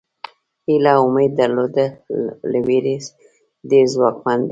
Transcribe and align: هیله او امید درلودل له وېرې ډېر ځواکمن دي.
هیله 0.67 0.91
او 0.99 1.03
امید 1.09 1.31
درلودل 1.39 1.89
له 2.51 2.59
وېرې 2.67 2.95
ډېر 3.69 3.85
ځواکمن 3.93 4.39
دي. 4.41 4.49